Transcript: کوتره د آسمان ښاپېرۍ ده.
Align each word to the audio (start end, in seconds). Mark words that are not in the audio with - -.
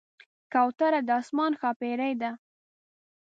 کوتره 0.53 0.99
د 1.07 1.09
آسمان 1.19 1.51
ښاپېرۍ 1.59 2.13
ده. 2.21 2.31